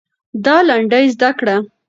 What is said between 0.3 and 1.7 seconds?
دا لنډۍ زده کړه.